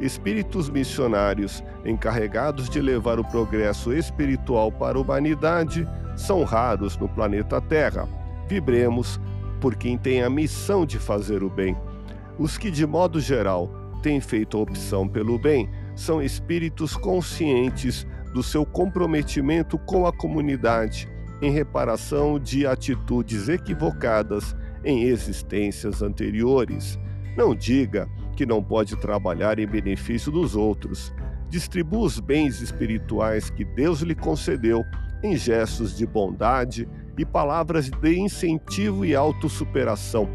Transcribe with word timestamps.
Espíritos 0.00 0.70
missionários 0.70 1.62
encarregados 1.84 2.68
de 2.70 2.80
levar 2.80 3.18
o 3.18 3.24
progresso 3.24 3.92
espiritual 3.92 4.70
para 4.70 4.96
a 4.96 5.00
humanidade 5.00 5.88
são 6.16 6.44
raros 6.44 6.96
no 6.96 7.08
planeta 7.08 7.60
Terra. 7.60 8.08
Vibremos 8.48 9.20
por 9.60 9.74
quem 9.74 9.98
tem 9.98 10.22
a 10.22 10.30
missão 10.30 10.86
de 10.86 10.98
fazer 10.98 11.42
o 11.42 11.50
bem. 11.50 11.76
Os 12.38 12.56
que, 12.56 12.70
de 12.70 12.86
modo 12.86 13.20
geral, 13.20 13.68
têm 14.02 14.20
feito 14.20 14.56
a 14.56 14.60
opção 14.60 15.08
pelo 15.08 15.38
bem 15.38 15.68
são 15.96 16.22
espíritos 16.22 16.96
conscientes 16.96 18.06
do 18.32 18.42
seu 18.42 18.64
comprometimento 18.64 19.76
com 19.78 20.06
a 20.06 20.12
comunidade 20.12 21.08
em 21.40 21.50
reparação 21.50 22.38
de 22.38 22.66
atitudes 22.66 23.48
equivocadas 23.48 24.56
em 24.84 25.04
existências 25.04 26.02
anteriores. 26.02 26.98
Não 27.36 27.54
diga 27.54 28.08
que 28.38 28.46
não 28.46 28.62
pode 28.62 28.94
trabalhar 28.94 29.58
em 29.58 29.66
benefício 29.66 30.30
dos 30.30 30.54
outros. 30.54 31.12
Distribua 31.48 32.06
os 32.06 32.20
bens 32.20 32.60
espirituais 32.60 33.50
que 33.50 33.64
Deus 33.64 34.00
lhe 34.00 34.14
concedeu 34.14 34.84
em 35.24 35.36
gestos 35.36 35.96
de 35.96 36.06
bondade 36.06 36.88
e 37.18 37.26
palavras 37.26 37.90
de 37.90 38.16
incentivo 38.16 39.04
e 39.04 39.12
autossuperação. 39.12 40.28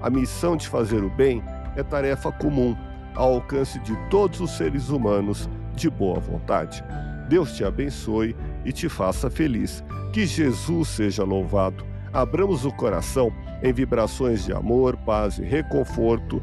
A 0.00 0.08
missão 0.08 0.56
de 0.56 0.66
fazer 0.66 1.04
o 1.04 1.10
bem 1.10 1.42
é 1.76 1.82
tarefa 1.82 2.32
comum, 2.32 2.74
ao 3.14 3.34
alcance 3.34 3.78
de 3.80 3.94
todos 4.08 4.40
os 4.40 4.52
seres 4.52 4.88
humanos 4.88 5.46
de 5.76 5.90
boa 5.90 6.18
vontade. 6.18 6.82
Deus 7.28 7.54
te 7.54 7.62
abençoe 7.62 8.34
e 8.64 8.72
te 8.72 8.88
faça 8.88 9.28
feliz. 9.28 9.84
Que 10.14 10.24
Jesus 10.24 10.88
seja 10.88 11.24
louvado. 11.24 11.84
Abramos 12.10 12.64
o 12.64 12.72
coração 12.72 13.30
em 13.62 13.70
vibrações 13.70 14.46
de 14.46 14.52
amor, 14.54 14.96
paz 14.96 15.38
e 15.38 15.42
reconforto 15.42 16.42